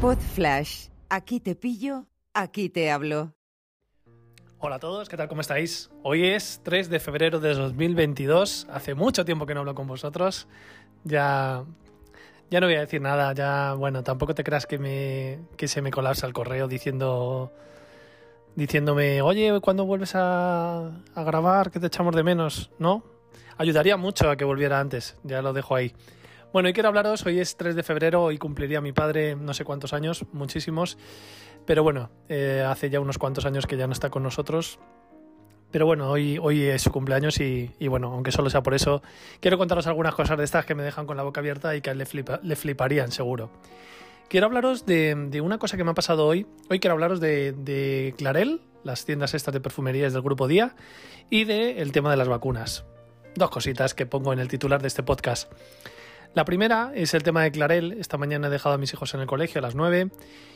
Pod 0.00 0.16
Flash. 0.16 0.88
Aquí 1.10 1.40
te 1.40 1.54
pillo, 1.54 2.06
aquí 2.32 2.70
te 2.70 2.90
hablo. 2.90 3.34
Hola 4.58 4.76
a 4.76 4.78
todos, 4.78 5.10
¿qué 5.10 5.16
tal? 5.18 5.28
¿Cómo 5.28 5.42
estáis? 5.42 5.90
Hoy 6.02 6.26
es 6.26 6.62
3 6.62 6.88
de 6.88 7.00
febrero 7.00 7.38
de 7.38 7.52
2022. 7.52 8.66
Hace 8.70 8.94
mucho 8.94 9.26
tiempo 9.26 9.44
que 9.44 9.52
no 9.52 9.60
hablo 9.60 9.74
con 9.74 9.86
vosotros. 9.86 10.48
Ya 11.04 11.64
ya 12.50 12.60
no 12.60 12.66
voy 12.66 12.76
a 12.76 12.80
decir 12.80 13.02
nada, 13.02 13.34
ya 13.34 13.74
bueno, 13.74 14.02
tampoco 14.02 14.34
te 14.34 14.42
creas 14.42 14.66
que 14.66 14.78
me 14.78 15.40
que 15.58 15.68
se 15.68 15.82
me 15.82 15.90
colapsa 15.90 16.26
el 16.26 16.32
correo 16.32 16.66
diciendo 16.66 17.52
diciéndome, 18.56 19.20
"Oye, 19.20 19.60
¿cuándo 19.60 19.84
vuelves 19.84 20.14
a, 20.14 20.86
a 21.14 21.22
grabar? 21.24 21.70
Que 21.70 21.78
te 21.78 21.88
echamos 21.88 22.16
de 22.16 22.22
menos", 22.22 22.70
¿no? 22.78 23.04
Ayudaría 23.58 23.98
mucho 23.98 24.30
a 24.30 24.36
que 24.36 24.46
volviera 24.46 24.80
antes, 24.80 25.18
ya 25.24 25.42
lo 25.42 25.52
dejo 25.52 25.74
ahí. 25.74 25.92
Bueno, 26.52 26.68
y 26.68 26.72
quiero 26.72 26.88
hablaros, 26.88 27.24
hoy 27.26 27.38
es 27.38 27.56
3 27.56 27.76
de 27.76 27.82
febrero, 27.84 28.24
hoy 28.24 28.36
cumpliría 28.38 28.80
mi 28.80 28.92
padre 28.92 29.36
no 29.36 29.54
sé 29.54 29.64
cuántos 29.64 29.92
años, 29.92 30.24
muchísimos, 30.32 30.98
pero 31.64 31.84
bueno, 31.84 32.10
eh, 32.28 32.64
hace 32.66 32.90
ya 32.90 32.98
unos 32.98 33.18
cuantos 33.18 33.46
años 33.46 33.66
que 33.66 33.76
ya 33.76 33.86
no 33.86 33.92
está 33.92 34.10
con 34.10 34.22
nosotros. 34.24 34.78
Pero 35.70 35.86
bueno, 35.86 36.10
hoy, 36.10 36.36
hoy 36.42 36.62
es 36.64 36.82
su 36.82 36.90
cumpleaños 36.90 37.38
y, 37.38 37.70
y 37.78 37.86
bueno, 37.86 38.08
aunque 38.12 38.32
solo 38.32 38.50
sea 38.50 38.64
por 38.64 38.74
eso, 38.74 39.02
quiero 39.38 39.56
contaros 39.56 39.86
algunas 39.86 40.16
cosas 40.16 40.36
de 40.36 40.42
estas 40.42 40.64
que 40.66 40.74
me 40.74 40.82
dejan 40.82 41.06
con 41.06 41.16
la 41.16 41.22
boca 41.22 41.38
abierta 41.38 41.76
y 41.76 41.80
que 41.80 41.94
le, 41.94 42.04
flipa- 42.06 42.40
le 42.42 42.56
fliparían 42.56 43.12
seguro. 43.12 43.50
Quiero 44.28 44.46
hablaros 44.46 44.84
de, 44.84 45.14
de 45.30 45.40
una 45.40 45.58
cosa 45.58 45.76
que 45.76 45.84
me 45.84 45.92
ha 45.92 45.94
pasado 45.94 46.26
hoy. 46.26 46.46
Hoy 46.68 46.80
quiero 46.80 46.94
hablaros 46.94 47.20
de, 47.20 47.52
de 47.52 48.14
Clarel, 48.18 48.60
las 48.82 49.04
tiendas 49.04 49.34
estas 49.34 49.54
de 49.54 49.60
perfumerías 49.60 50.12
del 50.12 50.22
grupo 50.22 50.48
Día, 50.48 50.74
y 51.30 51.44
del 51.44 51.92
tema 51.92 52.10
de 52.10 52.16
las 52.16 52.26
vacunas. 52.28 52.84
Dos 53.36 53.50
cositas 53.50 53.94
que 53.94 54.06
pongo 54.06 54.32
en 54.32 54.40
el 54.40 54.48
titular 54.48 54.82
de 54.82 54.88
este 54.88 55.04
podcast. 55.04 55.52
La 56.34 56.44
primera 56.44 56.92
es 56.94 57.12
el 57.14 57.22
tema 57.22 57.42
de 57.42 57.50
Clarel. 57.50 57.92
Esta 57.98 58.16
mañana 58.16 58.46
he 58.46 58.50
dejado 58.50 58.74
a 58.74 58.78
mis 58.78 58.92
hijos 58.92 59.12
en 59.14 59.20
el 59.20 59.26
colegio 59.26 59.58
a 59.58 59.62
las 59.62 59.74
9 59.74 60.10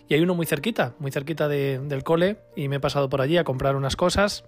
y 0.08 0.14
hay 0.14 0.20
uno 0.20 0.34
muy 0.34 0.46
cerquita, 0.46 0.94
muy 1.00 1.10
cerquita 1.10 1.48
de- 1.48 1.80
del 1.80 2.04
cole 2.04 2.38
y 2.54 2.68
me 2.68 2.76
he 2.76 2.80
pasado 2.80 3.08
por 3.08 3.20
allí 3.20 3.36
a 3.38 3.44
comprar 3.44 3.74
unas 3.74 3.96
cosas. 3.96 4.44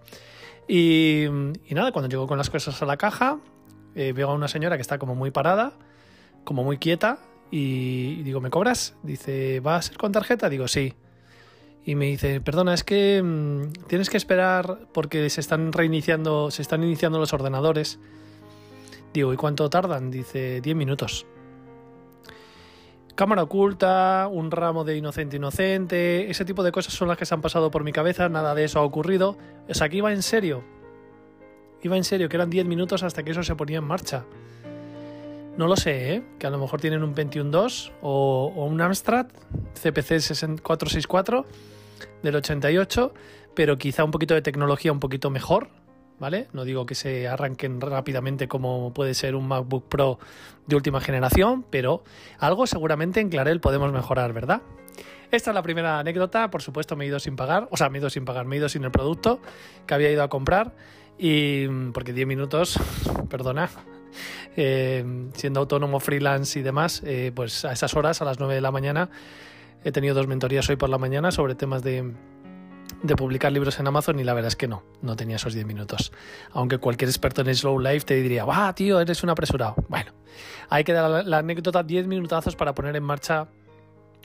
Y, 0.68 1.24
y 1.24 1.74
nada, 1.74 1.90
cuando 1.92 2.08
llego 2.08 2.26
con 2.26 2.38
las 2.38 2.48
cosas 2.50 2.80
a 2.80 2.86
la 2.86 2.96
caja, 2.96 3.40
eh, 3.96 4.12
veo 4.12 4.30
a 4.30 4.34
una 4.34 4.46
señora 4.48 4.76
que 4.76 4.82
está 4.82 4.98
como 4.98 5.14
muy 5.14 5.30
parada, 5.32 5.72
como 6.44 6.62
muy 6.62 6.78
quieta 6.78 7.18
y 7.50 8.22
digo, 8.22 8.40
¿me 8.40 8.50
cobras? 8.50 8.94
Dice, 9.02 9.60
¿va 9.60 9.76
a 9.76 9.82
ser 9.82 9.96
con 9.96 10.12
tarjeta? 10.12 10.48
Digo, 10.48 10.68
sí. 10.68 10.94
Y 11.84 11.94
me 11.96 12.06
dice, 12.06 12.40
perdona, 12.40 12.74
es 12.74 12.82
que 12.84 13.20
mm, 13.22 13.86
tienes 13.88 14.10
que 14.10 14.16
esperar 14.16 14.86
porque 14.92 15.28
se 15.30 15.40
están 15.40 15.72
reiniciando, 15.72 16.50
se 16.52 16.62
están 16.62 16.82
iniciando 16.84 17.18
los 17.18 17.32
ordenadores. 17.32 17.98
Digo, 19.16 19.32
¿y 19.32 19.36
cuánto 19.38 19.70
tardan? 19.70 20.10
Dice, 20.10 20.60
10 20.60 20.76
minutos. 20.76 21.24
Cámara 23.14 23.44
oculta, 23.44 24.28
un 24.30 24.50
ramo 24.50 24.84
de 24.84 24.94
inocente 24.94 25.36
inocente, 25.36 26.30
ese 26.30 26.44
tipo 26.44 26.62
de 26.62 26.70
cosas 26.70 26.92
son 26.92 27.08
las 27.08 27.16
que 27.16 27.24
se 27.24 27.32
han 27.32 27.40
pasado 27.40 27.70
por 27.70 27.82
mi 27.82 27.92
cabeza, 27.92 28.28
nada 28.28 28.54
de 28.54 28.64
eso 28.64 28.78
ha 28.78 28.82
ocurrido. 28.82 29.38
O 29.70 29.72
sea, 29.72 29.88
que 29.88 29.96
iba 29.96 30.12
en 30.12 30.22
serio. 30.22 30.64
Iba 31.82 31.96
en 31.96 32.04
serio, 32.04 32.28
que 32.28 32.36
eran 32.36 32.50
10 32.50 32.66
minutos 32.66 33.02
hasta 33.04 33.22
que 33.22 33.30
eso 33.30 33.42
se 33.42 33.56
ponía 33.56 33.78
en 33.78 33.84
marcha. 33.84 34.26
No 35.56 35.66
lo 35.66 35.76
sé, 35.76 36.12
¿eh? 36.12 36.22
Que 36.38 36.46
a 36.46 36.50
lo 36.50 36.58
mejor 36.58 36.82
tienen 36.82 37.02
un 37.02 37.14
Pentium 37.14 37.50
2 37.50 37.92
o, 38.02 38.52
o 38.54 38.66
un 38.66 38.82
Amstrad 38.82 39.28
CPC 39.72 40.60
464 40.60 41.46
del 42.22 42.36
88, 42.36 43.14
pero 43.54 43.78
quizá 43.78 44.04
un 44.04 44.10
poquito 44.10 44.34
de 44.34 44.42
tecnología 44.42 44.92
un 44.92 45.00
poquito 45.00 45.30
mejor, 45.30 45.70
¿vale? 46.18 46.48
No 46.52 46.64
digo 46.64 46.86
que 46.86 46.94
se 46.94 47.28
arranquen 47.28 47.80
rápidamente 47.80 48.48
como 48.48 48.92
puede 48.92 49.14
ser 49.14 49.34
un 49.34 49.48
MacBook 49.48 49.88
Pro 49.88 50.18
de 50.66 50.76
última 50.76 51.00
generación, 51.00 51.64
pero 51.70 52.02
algo 52.38 52.66
seguramente 52.66 53.20
en 53.20 53.28
Clarel 53.28 53.60
podemos 53.60 53.92
mejorar, 53.92 54.32
¿verdad? 54.32 54.62
Esta 55.30 55.50
es 55.50 55.54
la 55.54 55.62
primera 55.62 55.98
anécdota, 55.98 56.50
por 56.50 56.62
supuesto 56.62 56.96
me 56.96 57.04
he 57.04 57.08
ido 57.08 57.18
sin 57.18 57.36
pagar, 57.36 57.68
o 57.70 57.76
sea, 57.76 57.88
me 57.88 57.98
he 57.98 58.00
ido 58.00 58.10
sin 58.10 58.24
pagar, 58.24 58.46
me 58.46 58.56
he 58.56 58.58
ido 58.58 58.68
sin 58.68 58.84
el 58.84 58.90
producto 58.90 59.40
que 59.86 59.94
había 59.94 60.10
ido 60.10 60.22
a 60.22 60.28
comprar 60.28 60.74
y 61.18 61.66
porque 61.92 62.12
10 62.12 62.26
minutos, 62.26 62.78
perdona, 63.28 63.68
eh, 64.56 65.04
siendo 65.34 65.60
autónomo, 65.60 66.00
freelance 66.00 66.58
y 66.58 66.62
demás, 66.62 67.02
eh, 67.04 67.32
pues 67.34 67.64
a 67.64 67.72
esas 67.72 67.94
horas, 67.94 68.22
a 68.22 68.24
las 68.24 68.38
9 68.38 68.54
de 68.54 68.60
la 68.60 68.70
mañana, 68.70 69.10
he 69.84 69.92
tenido 69.92 70.14
dos 70.14 70.26
mentorías 70.26 70.68
hoy 70.68 70.76
por 70.76 70.88
la 70.88 70.98
mañana 70.98 71.30
sobre 71.30 71.54
temas 71.54 71.82
de, 71.82 72.12
de 73.02 73.16
publicar 73.16 73.52
libros 73.52 73.78
en 73.78 73.86
Amazon 73.86 74.18
y 74.18 74.24
la 74.24 74.34
verdad 74.34 74.48
es 74.48 74.56
que 74.56 74.68
no, 74.68 74.82
no 75.02 75.16
tenía 75.16 75.36
esos 75.36 75.54
10 75.54 75.66
minutos. 75.66 76.12
Aunque 76.52 76.78
cualquier 76.78 77.08
experto 77.08 77.42
en 77.42 77.54
Slow 77.54 77.78
Life 77.78 78.06
te 78.06 78.14
diría, 78.14 78.44
¡guau, 78.44 78.72
tío, 78.74 79.00
eres 79.00 79.22
un 79.22 79.30
apresurado! 79.30 79.76
Bueno, 79.88 80.12
hay 80.68 80.84
que 80.84 80.92
dar 80.92 81.24
la, 81.24 81.38
anécdota 81.38 81.82
10 81.82 82.06
minutazos 82.06 82.56
para 82.56 82.74
poner 82.74 82.96
en 82.96 83.02
marcha 83.02 83.48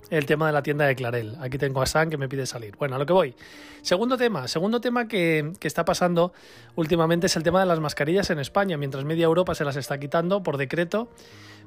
el 0.10 0.26
tema 0.26 0.48
de 0.48 0.54
la 0.54 0.64
tienda 0.64 0.86
de 0.86 0.96
Clarel. 0.96 1.38
Aquí 1.40 1.58
tengo 1.58 1.82
a 1.82 1.86
Sam 1.86 2.10
que 2.10 2.18
me 2.18 2.28
pide 2.28 2.46
salir. 2.46 2.76
Bueno, 2.78 2.96
a 2.96 3.00
lo 3.00 3.06
que 3.06 3.14
voy. 3.14 3.36
Segundo 3.82 4.18
tema, 4.18 4.48
segundo 4.48 4.82
tema 4.82 5.08
que, 5.08 5.54
que 5.60 5.68
está 5.68 5.86
pasando 5.86 6.34
últimamente 6.76 7.28
es 7.28 7.36
el 7.38 7.44
tema 7.44 7.62
de 7.62 7.66
las 7.66 7.80
mascarillas 7.80 8.30
en 8.30 8.40
España. 8.40 8.78
Mientras 8.78 9.06
media 9.06 9.26
Europa 9.26 9.56
se 9.56 9.64
las 9.64 9.78
está 9.78 10.00
quitando 10.00 10.44
por 10.44 10.58
decreto, 10.58 11.10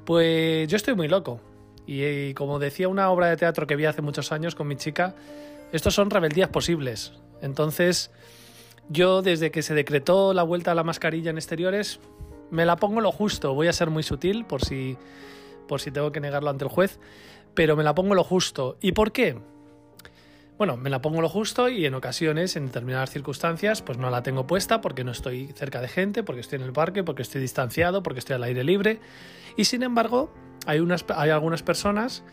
pues 0.05 0.67
yo 0.67 0.75
estoy 0.75 0.95
muy 0.95 1.07
loco. 1.07 1.39
Y 1.87 2.33
como 2.33 2.59
decía 2.59 2.87
una 2.87 3.09
obra 3.09 3.27
de 3.27 3.37
teatro 3.37 3.67
que 3.67 3.75
vi 3.75 3.85
hace 3.85 4.01
muchos 4.01 4.31
años 4.31 4.55
con 4.55 4.67
mi 4.67 4.75
chica, 4.75 5.15
estos 5.75 5.93
son 5.93 6.09
rebeldías 6.09 6.49
posibles. 6.49 7.13
Entonces, 7.41 8.11
yo 8.89 9.21
desde 9.21 9.51
que 9.51 9.61
se 9.61 9.73
decretó 9.73 10.33
la 10.33 10.43
vuelta 10.43 10.71
a 10.71 10.75
la 10.75 10.83
mascarilla 10.83 11.31
en 11.31 11.37
exteriores, 11.37 11.99
me 12.49 12.65
la 12.65 12.77
pongo 12.77 13.01
lo 13.01 13.11
justo. 13.11 13.53
Voy 13.53 13.67
a 13.67 13.73
ser 13.73 13.89
muy 13.89 14.03
sutil 14.03 14.45
por 14.45 14.63
si, 14.63 14.97
por 15.67 15.81
si 15.81 15.91
tengo 15.91 16.11
que 16.11 16.21
negarlo 16.21 16.49
ante 16.49 16.63
el 16.63 16.69
juez, 16.69 16.99
pero 17.53 17.75
me 17.75 17.83
la 17.83 17.93
pongo 17.93 18.15
lo 18.15 18.23
justo. 18.23 18.77
¿Y 18.81 18.93
por 18.93 19.11
qué? 19.11 19.37
Bueno, 20.57 20.77
me 20.77 20.89
la 20.89 21.01
pongo 21.01 21.21
lo 21.21 21.27
justo 21.27 21.67
y 21.67 21.85
en 21.85 21.93
ocasiones, 21.93 22.55
en 22.55 22.67
determinadas 22.67 23.09
circunstancias, 23.09 23.81
pues 23.81 23.97
no 23.97 24.09
la 24.09 24.23
tengo 24.23 24.47
puesta 24.47 24.79
porque 24.79 25.03
no 25.03 25.11
estoy 25.11 25.47
cerca 25.55 25.81
de 25.81 25.89
gente, 25.89 26.23
porque 26.23 26.39
estoy 26.39 26.57
en 26.57 26.63
el 26.63 26.71
parque, 26.71 27.03
porque 27.03 27.23
estoy 27.23 27.41
distanciado, 27.41 28.01
porque 28.01 28.19
estoy 28.19 28.35
al 28.37 28.43
aire 28.43 28.63
libre. 28.63 29.01
Y 29.57 29.65
sin 29.65 29.83
embargo, 29.83 30.33
hay, 30.65 30.79
unas, 30.79 31.03
hay 31.09 31.31
algunas 31.31 31.63
personas 31.63 32.23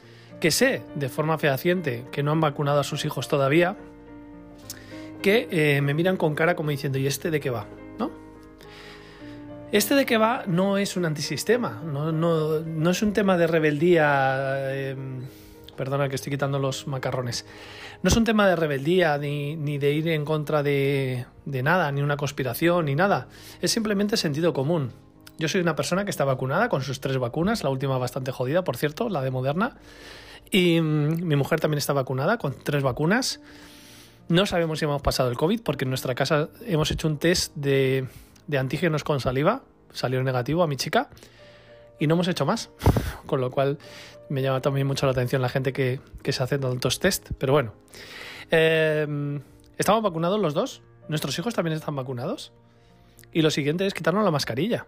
que 0.43 0.51
sé 0.51 0.83
de 0.97 1.09
forma 1.09 1.39
fehaciente 1.39 2.05
que 2.11 2.25
no 2.25 2.33
han 2.33 2.41
vacunado 2.41 2.81
a 2.81 2.83
sus 2.83 3.05
hijos 3.05 3.29
todavía, 3.29 3.77
que 5.23 5.47
eh, 5.53 5.81
me 5.81 5.95
miran 5.95 6.17
con 6.17 6.35
cara 6.35 6.57
como 6.57 6.71
diciendo, 6.71 6.99
¿y 6.99 7.07
este 7.07 7.31
de 7.31 7.39
qué 7.39 7.51
va? 7.51 7.67
¿No? 7.97 8.11
Este 9.71 9.95
de 9.95 10.05
qué 10.05 10.17
va 10.19 10.43
no 10.49 10.79
es 10.79 10.97
un 10.97 11.05
antisistema, 11.05 11.81
no, 11.85 12.11
no, 12.11 12.59
no 12.59 12.91
es 12.91 13.03
un 13.03 13.13
tema 13.13 13.39
de 13.39 13.47
rebeldía. 13.47 14.73
eh, 14.73 14.97
perdona 15.77 16.09
que 16.09 16.17
estoy 16.17 16.33
quitando 16.33 16.59
los 16.59 16.89
macarrones. 16.89 17.47
No 18.03 18.09
es 18.09 18.17
un 18.17 18.25
tema 18.25 18.49
de 18.49 18.57
rebeldía 18.57 19.17
ni, 19.19 19.55
ni 19.55 19.79
de 19.79 19.93
ir 19.93 20.09
en 20.09 20.25
contra 20.25 20.65
de, 20.65 21.25
de 21.45 21.63
nada, 21.63 21.93
ni 21.93 22.03
una 22.03 22.17
conspiración, 22.17 22.87
ni 22.87 22.97
nada. 22.97 23.29
Es 23.61 23.71
simplemente 23.71 24.17
sentido 24.17 24.53
común. 24.53 24.91
Yo 25.39 25.47
soy 25.47 25.61
una 25.61 25.77
persona 25.77 26.05
que 26.05 26.11
está 26.11 26.25
vacunada 26.25 26.69
con 26.69 26.83
sus 26.83 26.99
tres 26.99 27.17
vacunas, 27.19 27.63
la 27.63 27.71
última 27.71 27.97
bastante 27.97 28.33
jodida, 28.33 28.65
por 28.65 28.77
cierto, 28.77 29.09
la 29.09 29.23
de 29.23 29.31
Moderna. 29.31 29.77
Y 30.53 30.81
mm, 30.81 31.25
mi 31.27 31.35
mujer 31.35 31.59
también 31.59 31.79
está 31.79 31.93
vacunada 31.93 32.39
con 32.39 32.55
tres 32.55 32.83
vacunas. 32.85 33.41
No 34.29 34.47
sabemos 34.47 34.79
si 34.79 34.85
hemos 34.85 35.03
pasado 35.03 35.31
el 35.31 35.37
COVID 35.37 35.63
porque 35.63 35.85
en 35.85 35.89
nuestra 35.89 36.15
casa 36.15 36.49
hemos 36.67 36.91
hecho 36.93 37.09
un 37.09 37.19
test 37.19 37.55
de, 37.57 38.07
de 38.47 38.59
antígenos 38.59 39.03
con 39.03 39.19
saliva, 39.19 39.63
salió 39.93 40.23
negativo 40.23 40.63
a 40.63 40.67
mi 40.69 40.77
chica 40.77 41.09
y 41.99 42.07
no 42.07 42.15
hemos 42.15 42.29
hecho 42.29 42.47
más. 42.47 42.71
Con 43.27 43.41
lo 43.41 43.51
cual 43.51 43.79
me 44.29 44.43
llama 44.43 44.61
también 44.61 44.87
mucho 44.87 45.07
la 45.07 45.13
atención 45.13 45.43
la 45.43 45.49
gente 45.49 45.73
que, 45.73 46.01
que 46.23 46.33
se 46.33 46.43
hace 46.43 46.59
tantos 46.59 47.01
test. 47.01 47.31
Pero 47.39 47.53
bueno, 47.53 47.73
Eh, 48.51 49.41
estamos 49.79 50.03
vacunados 50.03 50.39
los 50.39 50.53
dos. 50.53 50.83
Nuestros 51.09 51.39
hijos 51.39 51.55
también 51.55 51.77
están 51.77 51.97
vacunados. 51.97 52.53
Y 53.33 53.41
lo 53.41 53.51
siguiente 53.51 53.87
es 53.87 53.95
quitarnos 53.95 54.25
la 54.25 54.31
mascarilla. 54.31 54.87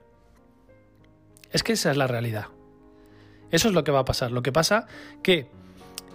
Es 1.50 1.62
que 1.62 1.72
esa 1.72 1.90
es 1.90 1.96
la 1.96 2.06
realidad. 2.06 2.46
Eso 3.50 3.68
es 3.68 3.74
lo 3.74 3.84
que 3.84 3.92
va 3.92 4.00
a 4.00 4.04
pasar. 4.04 4.32
Lo 4.32 4.42
que 4.42 4.52
pasa 4.52 4.86
que 5.22 5.48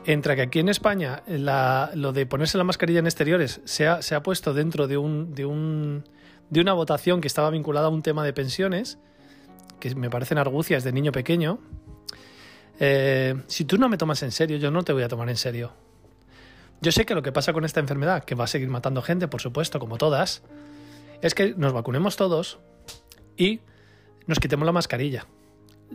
entre 0.05 0.35
que 0.35 0.41
aquí 0.43 0.59
en 0.59 0.69
España 0.69 1.23
lo 1.27 2.13
de 2.13 2.25
ponerse 2.25 2.57
la 2.57 2.63
mascarilla 2.63 2.99
en 2.99 3.05
exteriores 3.05 3.61
se 3.65 3.87
ha, 3.87 4.01
se 4.01 4.15
ha 4.15 4.23
puesto 4.23 4.53
dentro 4.53 4.87
de, 4.87 4.97
un, 4.97 5.35
de, 5.35 5.45
un, 5.45 6.03
de 6.49 6.61
una 6.61 6.73
votación 6.73 7.21
que 7.21 7.27
estaba 7.27 7.49
vinculada 7.49 7.87
a 7.87 7.89
un 7.89 8.01
tema 8.01 8.23
de 8.23 8.33
pensiones, 8.33 8.97
que 9.79 9.93
me 9.95 10.09
parecen 10.09 10.37
argucias 10.37 10.83
de 10.83 10.91
niño 10.91 11.11
pequeño, 11.11 11.59
eh, 12.79 13.35
si 13.47 13.65
tú 13.65 13.77
no 13.77 13.89
me 13.89 13.97
tomas 13.97 14.23
en 14.23 14.31
serio, 14.31 14.57
yo 14.57 14.71
no 14.71 14.83
te 14.83 14.93
voy 14.93 15.03
a 15.03 15.07
tomar 15.09 15.29
en 15.29 15.35
serio. 15.35 15.73
Yo 16.81 16.93
sé 16.93 17.05
que 17.05 17.13
lo 17.13 17.21
que 17.21 17.33
pasa 17.33 17.51
con 17.51 17.65
esta 17.65 17.81
enfermedad, 17.81 18.23
que 18.23 18.35
va 18.35 18.45
a 18.45 18.47
seguir 18.47 18.69
matando 18.69 19.01
gente, 19.01 19.27
por 19.27 19.41
supuesto, 19.41 19.79
como 19.79 19.97
todas, 19.97 20.43
es 21.21 21.35
que 21.35 21.53
nos 21.57 21.73
vacunemos 21.73 22.15
todos 22.15 22.59
y 23.35 23.59
nos 24.27 24.39
quitemos 24.39 24.65
la 24.65 24.71
mascarilla. 24.71 25.27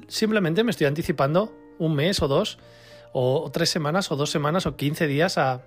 Simplemente 0.09 0.65
me 0.65 0.71
estoy 0.71 0.87
anticipando 0.87 1.53
un 1.79 1.95
mes 1.95 2.23
o 2.23 2.29
dos, 2.29 2.59
o 3.13 3.51
tres 3.53 3.71
semanas, 3.71 4.11
o 4.11 4.17
dos 4.17 4.31
semanas, 4.31 4.67
o 4.67 4.77
15 4.77 5.07
días 5.07 5.39
a, 5.39 5.63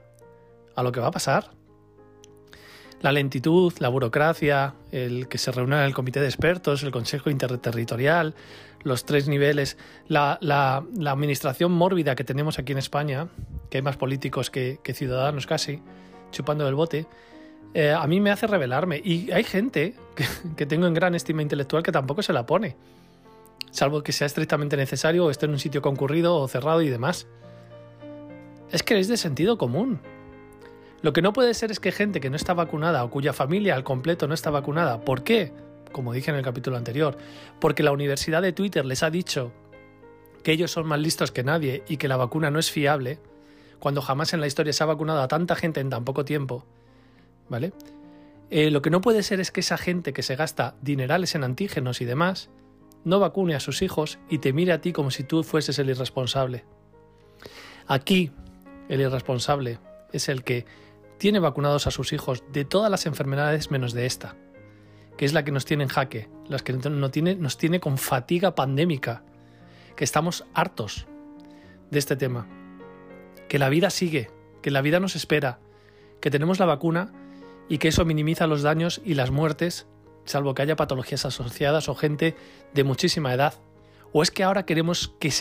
a 0.76 0.84
lo 0.84 0.92
que 0.92 1.00
va 1.00 1.08
a 1.08 1.12
pasar. 1.12 1.52
La 3.02 3.12
lentitud, 3.12 3.74
la 3.80 3.90
burocracia, 3.90 4.74
el 4.92 5.28
que 5.28 5.38
se 5.38 5.52
reúna 5.52 5.86
el 5.86 5.94
comité 5.94 6.20
de 6.20 6.26
expertos, 6.26 6.82
el 6.82 6.92
consejo 6.92 7.30
interterritorial, 7.30 8.34
los 8.84 9.06
tres 9.06 9.28
niveles, 9.28 9.78
la, 10.08 10.40
la- 10.42 10.84
administración 11.12 11.72
mórbida 11.72 12.16
que 12.16 12.24
tenemos 12.24 12.58
aquí 12.58 12.72
en 12.72 12.80
España, 12.80 13.28
que 13.70 13.78
hay 13.78 13.82
más 13.84 13.98
políticos 13.98 14.50
que, 14.50 14.80
ciudadanos 14.94 15.46
casi, 15.46 15.82
chupando 16.32 16.66
del 16.66 16.74
bote, 16.74 17.06
eh, 17.76 17.92
a 17.92 18.08
mí 18.08 18.20
me 18.20 18.32
hace 18.32 18.48
rebelarme. 18.48 19.00
Y 19.04 19.32
hay 19.32 19.44
gente 19.44 19.94
que, 20.16 20.26
que, 20.56 20.66
tengo 20.66 20.88
en 20.88 20.96
gran 20.96 21.14
estima 21.14 21.44
intelectual 21.44 21.84
que 21.84 21.92
tampoco 21.92 22.24
se 22.24 22.34
la 22.34 22.48
pone, 22.48 22.78
salvo 23.72 24.04
que 24.04 24.12
sea 24.12 24.28
estrictamente 24.28 24.78
necesario 24.78 25.26
o 25.26 25.32
esté 25.32 25.46
en 25.46 25.54
un 25.54 25.60
sitio 25.60 25.82
concurrido 25.82 26.36
o 26.36 26.48
cerrado 26.48 26.82
y 26.82 26.90
demás. 26.90 27.28
Es 28.72 28.84
que 28.84 29.00
es 29.00 29.08
de 29.08 29.18
sentido 29.18 29.58
común. 29.58 30.00
Lo 31.02 31.14
que 31.14 31.22
no 31.22 31.34
puede 31.34 31.54
ser 31.54 31.72
es 31.72 31.80
que 31.80 31.92
gente 31.92 32.20
que 32.20 32.30
no 32.30 32.36
está 32.36 32.54
vacunada 32.54 33.04
o 33.04 33.10
cuya 33.10 33.34
familia 33.34 33.76
al 33.76 33.84
completo 33.84 34.28
no 34.28 34.34
está 34.34 34.50
vacunada, 34.50 35.02
¿por 35.02 35.24
qué? 35.24 35.54
Como 35.92 36.12
dije 36.12 36.32
en 36.32 36.38
el 36.38 36.44
capítulo 36.44 36.76
anterior, 36.76 37.18
porque 37.60 37.84
la 37.84 37.92
universidad 37.92 38.42
de 38.42 38.52
Twitter 38.52 38.86
les 38.86 39.04
ha 39.04 39.10
dicho 39.10 39.52
que 40.44 40.52
ellos 40.52 40.72
son 40.72 40.88
más 40.88 41.00
listos 41.00 41.32
que 41.32 41.44
nadie 41.44 41.84
y 41.88 41.98
que 41.98 42.08
la 42.08 42.18
vacuna 42.18 42.50
no 42.50 42.60
es 42.60 42.72
fiable, 42.72 43.20
cuando 43.80 44.02
jamás 44.02 44.34
en 44.34 44.42
la 44.42 44.48
historia 44.48 44.74
se 44.74 44.84
ha 44.84 44.88
vacunado 44.88 45.22
a 45.22 45.28
tanta 45.28 45.56
gente 45.56 45.80
en 45.80 45.90
tan 45.90 46.04
poco 46.04 46.26
tiempo, 46.26 46.66
¿vale? 47.48 47.74
Eh, 48.50 48.72
lo 48.72 48.82
que 48.82 48.90
no 48.90 49.02
puede 49.02 49.24
ser 49.24 49.40
es 49.40 49.52
que 49.52 49.60
esa 49.60 49.78
gente 49.78 50.14
que 50.14 50.24
se 50.24 50.36
gasta 50.36 50.76
dinerales 50.82 51.36
en 51.36 51.44
antígenos 51.44 52.02
y 52.02 52.06
demás, 52.06 52.50
no 53.04 53.20
vacune 53.20 53.56
a 53.56 53.60
sus 53.60 53.82
hijos 53.82 54.20
y 54.30 54.40
te 54.40 54.54
mire 54.54 54.74
a 54.74 54.82
ti 54.82 54.94
como 54.94 55.12
si 55.12 55.24
tú 55.24 55.44
fueses 55.44 55.80
el 55.80 55.90
irresponsable. 55.90 56.66
Aquí, 57.88 58.32
el 58.90 59.02
irresponsable 59.02 59.80
es 60.12 60.30
el 60.30 60.44
que 60.44 60.66
tiene 61.18 61.40
vacunados 61.40 61.88
a 61.88 61.92
sus 61.92 62.14
hijos 62.14 62.44
de 62.52 62.66
todas 62.66 62.92
las 62.92 63.06
enfermedades 63.06 63.72
menos 63.72 63.94
de 63.94 64.06
esta, 64.06 64.36
que 65.18 65.26
es 65.26 65.34
la 65.34 65.44
que 65.44 65.52
nos 65.52 65.66
tiene 65.66 65.84
en 65.84 65.90
jaque, 65.90 66.30
las 66.48 66.64
que 66.64 66.74
no 66.74 67.12
tiene, 67.12 67.36
nos 67.36 67.58
tiene 67.58 67.80
con 67.80 67.98
fatiga 67.98 68.56
pandémica, 68.56 69.24
que 69.96 70.04
estamos 70.04 70.46
hartos 70.54 71.08
de 71.90 72.00
este 72.00 72.16
tema, 72.16 72.48
que 73.48 73.60
la 73.60 73.70
vida 73.70 73.90
sigue, 73.90 74.30
que 74.62 74.72
la 74.72 74.82
vida 74.82 75.00
nos 75.00 75.16
espera, 75.16 75.60
que 76.22 76.30
tenemos 76.30 76.60
la 76.60 76.66
vacuna 76.66 77.12
y 77.70 77.80
que 77.80 77.88
eso 77.88 78.06
minimiza 78.06 78.48
los 78.48 78.62
daños 78.62 79.02
y 79.04 79.16
las 79.16 79.32
muertes, 79.32 79.88
salvo 80.28 80.54
que 80.54 80.62
haya 80.62 80.76
patologías 80.76 81.26
asociadas 81.26 81.90
o 81.90 81.96
gente 81.96 82.36
de 82.74 82.84
muchísima 82.84 83.34
edad. 83.34 83.56
¿O 84.14 84.24
es 84.24 84.32
que 84.32 84.44
ahora 84.44 84.66
queremos, 84.66 85.14
que 85.20 85.32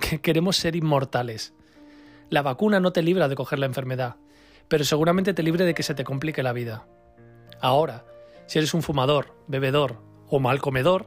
que 0.00 0.20
queremos 0.20 0.56
ser 0.56 0.76
inmortales? 0.76 1.52
La 2.30 2.42
vacuna 2.42 2.80
no 2.80 2.92
te 2.92 3.02
libra 3.02 3.28
de 3.28 3.36
coger 3.36 3.58
la 3.58 3.66
enfermedad, 3.66 4.16
pero 4.68 4.84
seguramente 4.84 5.34
te 5.34 5.42
libre 5.42 5.64
de 5.64 5.74
que 5.74 5.82
se 5.82 5.94
te 5.94 6.04
complique 6.04 6.42
la 6.42 6.52
vida. 6.52 6.86
Ahora, 7.60 8.04
si 8.46 8.58
eres 8.58 8.74
un 8.74 8.82
fumador, 8.82 9.34
bebedor 9.46 9.96
o 10.28 10.40
mal 10.40 10.60
comedor, 10.60 11.06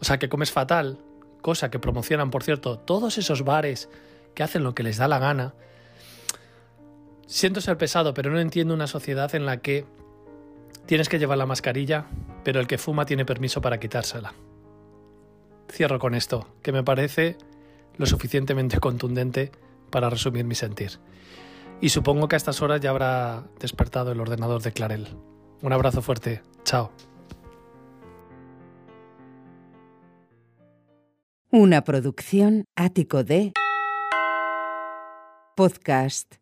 o 0.00 0.04
sea 0.04 0.18
que 0.18 0.28
comes 0.28 0.50
fatal, 0.50 0.98
cosa 1.42 1.70
que 1.70 1.78
promocionan, 1.78 2.30
por 2.30 2.42
cierto, 2.42 2.78
todos 2.78 3.18
esos 3.18 3.44
bares 3.44 3.88
que 4.34 4.42
hacen 4.42 4.64
lo 4.64 4.74
que 4.74 4.82
les 4.82 4.96
da 4.96 5.08
la 5.08 5.18
gana, 5.18 5.54
siento 7.26 7.60
ser 7.60 7.76
pesado, 7.76 8.14
pero 8.14 8.30
no 8.30 8.40
entiendo 8.40 8.74
una 8.74 8.86
sociedad 8.86 9.34
en 9.34 9.46
la 9.46 9.58
que 9.58 9.84
tienes 10.86 11.08
que 11.08 11.18
llevar 11.18 11.38
la 11.38 11.46
mascarilla, 11.46 12.06
pero 12.44 12.60
el 12.60 12.66
que 12.66 12.78
fuma 12.78 13.06
tiene 13.06 13.24
permiso 13.24 13.60
para 13.60 13.78
quitársela. 13.78 14.34
Cierro 15.70 15.98
con 15.98 16.14
esto, 16.14 16.46
que 16.62 16.72
me 16.72 16.82
parece 16.82 17.36
lo 17.96 18.06
suficientemente 18.06 18.78
contundente 18.78 19.52
para 19.90 20.10
resumir 20.10 20.44
mi 20.44 20.54
sentir. 20.54 20.98
Y 21.80 21.88
supongo 21.88 22.28
que 22.28 22.36
a 22.36 22.38
estas 22.38 22.62
horas 22.62 22.80
ya 22.80 22.90
habrá 22.90 23.44
despertado 23.58 24.12
el 24.12 24.20
ordenador 24.20 24.62
de 24.62 24.72
Clarel. 24.72 25.08
Un 25.62 25.72
abrazo 25.72 26.02
fuerte. 26.02 26.42
Chao. 26.64 26.92
Una 31.50 31.84
producción 31.84 32.64
ático 32.76 33.24
de 33.24 33.52
podcast 35.54 36.36